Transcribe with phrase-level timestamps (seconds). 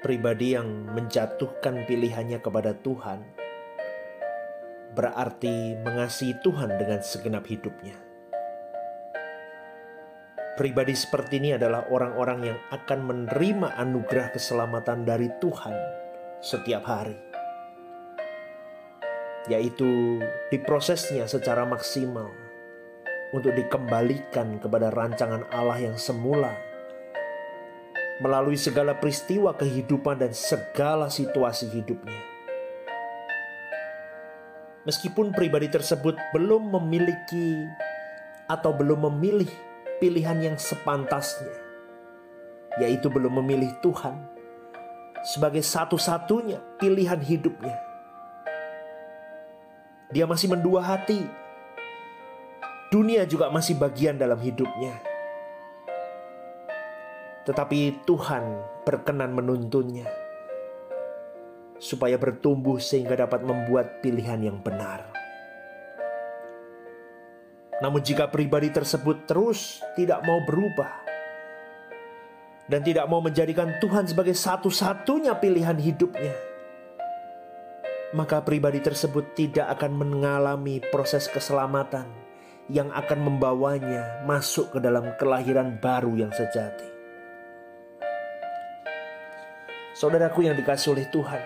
[0.00, 3.20] Pribadi yang menjatuhkan pilihannya kepada Tuhan
[4.96, 8.00] berarti mengasihi Tuhan dengan segenap hidupnya.
[10.56, 15.76] Pribadi seperti ini adalah orang-orang yang akan menerima anugerah keselamatan dari Tuhan
[16.40, 17.20] setiap hari,
[19.52, 20.16] yaitu
[20.48, 22.32] diprosesnya secara maksimal
[23.36, 26.69] untuk dikembalikan kepada rancangan Allah yang semula
[28.20, 32.20] melalui segala peristiwa kehidupan dan segala situasi hidupnya.
[34.84, 37.64] Meskipun pribadi tersebut belum memiliki
[38.48, 39.48] atau belum memilih
[40.00, 41.52] pilihan yang sepantasnya,
[42.80, 44.20] yaitu belum memilih Tuhan
[45.24, 47.76] sebagai satu-satunya pilihan hidupnya.
[50.12, 51.22] Dia masih mendua hati.
[52.90, 55.09] Dunia juga masih bagian dalam hidupnya
[57.50, 60.06] tetapi Tuhan berkenan menuntunnya
[61.82, 65.10] supaya bertumbuh sehingga dapat membuat pilihan yang benar.
[67.82, 70.92] Namun, jika pribadi tersebut terus tidak mau berubah
[72.70, 76.36] dan tidak mau menjadikan Tuhan sebagai satu-satunya pilihan hidupnya,
[78.14, 82.06] maka pribadi tersebut tidak akan mengalami proses keselamatan
[82.70, 86.99] yang akan membawanya masuk ke dalam kelahiran baru yang sejati.
[90.00, 91.42] Saudaraku yang dikasih oleh Tuhan.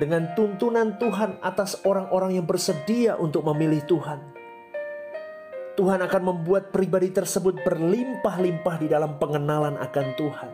[0.00, 4.32] Dengan tuntunan Tuhan atas orang-orang yang bersedia untuk memilih Tuhan.
[5.76, 10.50] Tuhan akan membuat pribadi tersebut berlimpah-limpah di dalam pengenalan akan Tuhan.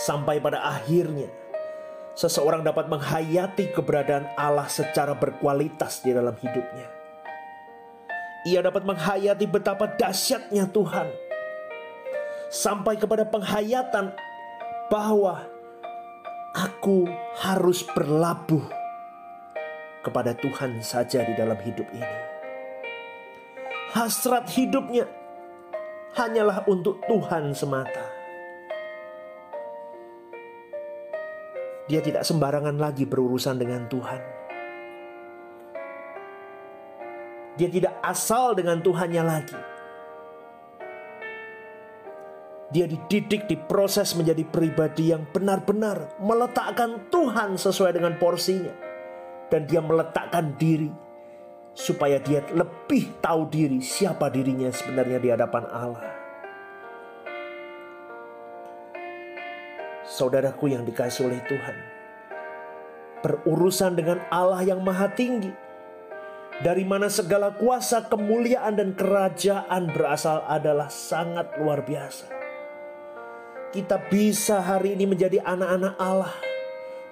[0.00, 1.28] Sampai pada akhirnya,
[2.16, 6.97] seseorang dapat menghayati keberadaan Allah secara berkualitas di dalam hidupnya
[8.48, 11.08] ia dapat menghayati betapa dahsyatnya Tuhan.
[12.48, 14.16] Sampai kepada penghayatan
[14.88, 15.44] bahwa
[16.56, 17.04] aku
[17.44, 18.64] harus berlabuh
[20.00, 22.18] kepada Tuhan saja di dalam hidup ini.
[23.92, 25.04] Hasrat hidupnya
[26.16, 28.08] hanyalah untuk Tuhan semata.
[31.88, 34.37] Dia tidak sembarangan lagi berurusan dengan Tuhan
[37.58, 39.58] Dia tidak asal dengan Tuhannya lagi.
[42.70, 48.70] Dia dididik, diproses menjadi pribadi yang benar-benar meletakkan Tuhan sesuai dengan porsinya.
[49.50, 50.92] Dan dia meletakkan diri
[51.74, 56.06] supaya dia lebih tahu diri siapa dirinya sebenarnya di hadapan Allah.
[60.06, 61.76] Saudaraku yang dikasih oleh Tuhan,
[63.24, 65.67] berurusan dengan Allah yang maha tinggi
[66.58, 72.26] dari mana segala kuasa, kemuliaan, dan kerajaan berasal adalah sangat luar biasa.
[73.70, 76.34] Kita bisa hari ini menjadi anak-anak Allah.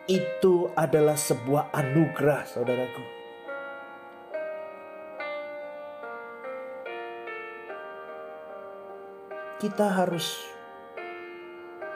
[0.06, 3.04] Itu adalah sebuah anugerah, saudaraku.
[9.56, 10.36] Kita harus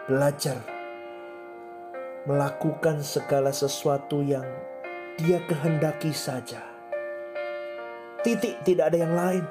[0.09, 0.59] belajar
[2.25, 4.47] melakukan segala sesuatu yang
[5.21, 6.80] Dia kehendaki saja
[8.21, 9.45] Titik, tidak ada yang lain.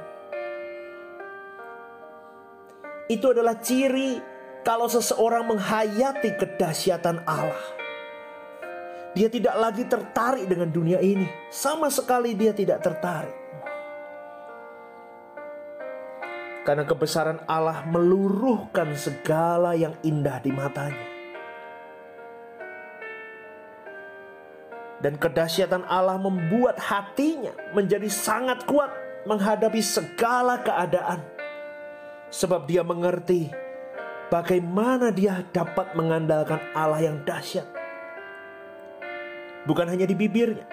[3.09, 4.21] Itu adalah ciri
[4.61, 7.65] kalau seseorang menghayati kedahsyatan Allah.
[9.17, 13.33] Dia tidak lagi tertarik dengan dunia ini, sama sekali dia tidak tertarik.
[16.61, 21.08] Karena kebesaran Allah meluruhkan segala yang indah di matanya.
[24.99, 28.91] Dan kedahsyatan Allah membuat hatinya menjadi sangat kuat
[29.23, 31.23] menghadapi segala keadaan.
[32.29, 33.47] Sebab dia mengerti
[34.27, 37.65] bagaimana dia dapat mengandalkan Allah yang dahsyat.
[39.63, 40.67] Bukan hanya di bibirnya.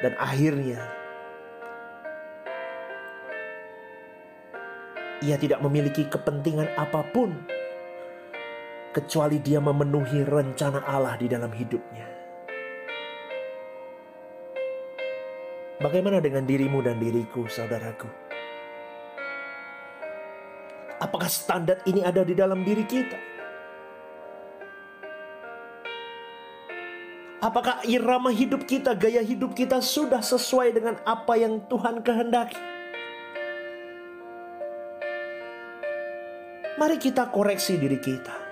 [0.00, 0.80] Dan akhirnya
[5.20, 7.59] ia tidak memiliki kepentingan apa pun
[8.90, 12.06] kecuali dia memenuhi rencana Allah di dalam hidupnya.
[15.80, 18.10] Bagaimana dengan dirimu dan diriku, saudaraku?
[21.00, 23.16] Apakah standar ini ada di dalam diri kita?
[27.40, 32.60] Apakah irama hidup kita, gaya hidup kita sudah sesuai dengan apa yang Tuhan kehendaki?
[36.76, 38.49] Mari kita koreksi diri kita.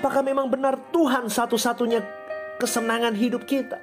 [0.00, 2.00] Apakah memang benar Tuhan satu-satunya
[2.56, 3.76] kesenangan hidup kita?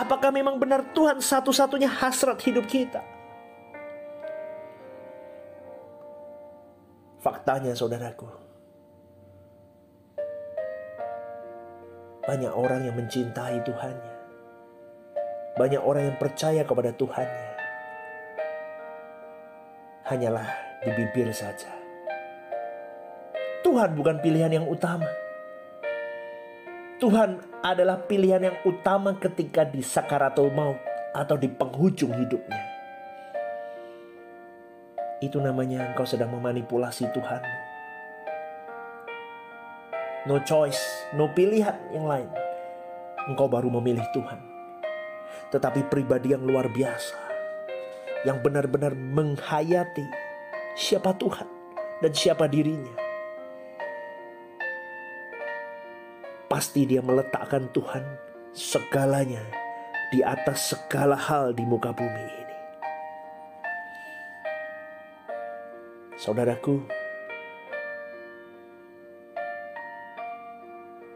[0.00, 3.04] Apakah memang benar Tuhan satu-satunya hasrat hidup kita?
[7.20, 8.24] Faktanya saudaraku
[12.24, 14.14] Banyak orang yang mencintai Tuhannya
[15.60, 17.50] Banyak orang yang percaya kepada Tuhannya
[20.08, 20.48] Hanyalah
[20.80, 21.75] di bibir saja
[23.76, 25.04] Tuhan bukan pilihan yang utama.
[26.96, 30.80] Tuhan adalah pilihan yang utama ketika di sakaratul maut
[31.12, 32.64] atau di penghujung hidupnya.
[35.20, 37.44] Itu namanya engkau sedang memanipulasi Tuhan.
[40.24, 40.80] No choice,
[41.12, 42.32] no pilihan yang lain.
[43.28, 44.40] Engkau baru memilih Tuhan.
[45.52, 47.20] Tetapi pribadi yang luar biasa.
[48.24, 50.08] Yang benar-benar menghayati
[50.72, 51.44] siapa Tuhan
[52.00, 53.04] dan siapa dirinya.
[56.56, 58.00] Pasti dia meletakkan Tuhan
[58.56, 59.44] segalanya
[60.08, 62.56] di atas segala hal di muka bumi ini.
[66.16, 66.80] Saudaraku,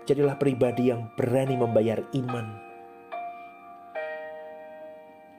[0.04, 2.46] jadilah pribadi yang berani membayar iman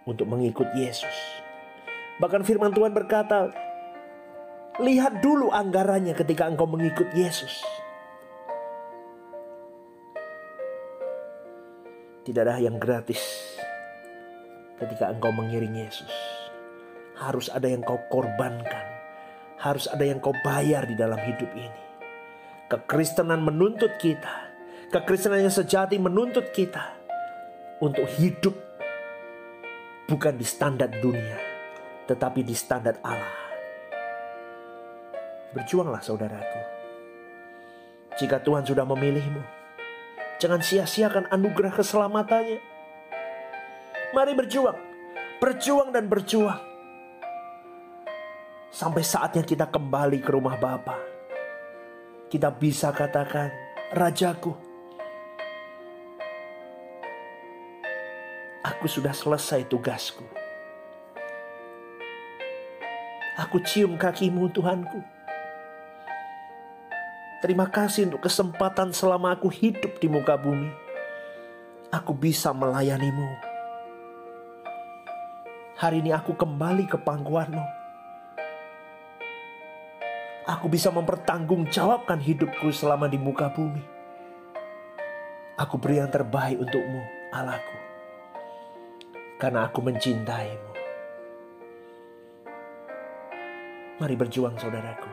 [0.10, 1.14] untuk mengikut Yesus.
[2.18, 3.54] Bahkan firman Tuhan berkata,
[4.82, 7.62] lihat dulu anggarannya ketika engkau mengikut Yesus.
[12.32, 13.20] Tidak ada yang gratis
[14.80, 16.08] ketika engkau mengiring Yesus.
[17.20, 18.88] Harus ada yang kau korbankan.
[19.60, 21.82] Harus ada yang kau bayar di dalam hidup ini.
[22.72, 24.48] Kekristenan menuntut kita.
[24.96, 26.96] Kekristenan yang sejati menuntut kita.
[27.84, 28.56] Untuk hidup
[30.08, 31.36] bukan di standar dunia.
[32.08, 33.44] Tetapi di standar Allah.
[35.52, 36.62] Berjuanglah saudaraku.
[38.16, 39.61] Jika Tuhan sudah memilihmu
[40.42, 42.58] Jangan sia-siakan anugerah keselamatannya.
[44.10, 44.80] Mari berjuang.
[45.38, 46.58] Berjuang dan berjuang.
[48.74, 50.98] Sampai saatnya kita kembali ke rumah Bapa.
[52.26, 53.54] Kita bisa katakan,
[53.94, 54.58] Rajaku,
[58.66, 60.26] aku sudah selesai tugasku.
[63.46, 65.21] Aku cium kakimu Tuhanku.
[67.42, 70.70] Terima kasih untuk kesempatan selama aku hidup di muka bumi.
[71.90, 73.26] Aku bisa melayanimu.
[75.82, 77.66] Hari ini aku kembali ke pangkuanmu.
[80.46, 83.82] Aku bisa mempertanggungjawabkan hidupku selama di muka bumi.
[85.58, 87.02] Aku beri yang terbaik untukmu,
[87.34, 87.78] Allahku.
[89.42, 90.72] Karena aku mencintaimu.
[93.98, 95.10] Mari berjuang saudaraku.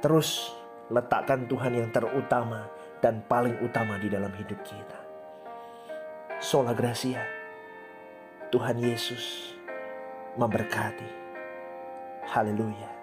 [0.00, 2.66] Terus letakkan Tuhan yang terutama
[2.98, 4.98] dan paling utama di dalam hidup kita.
[6.42, 7.22] Sola Gracia,
[8.50, 9.54] Tuhan Yesus
[10.34, 11.22] memberkati.
[12.26, 13.01] Haleluya.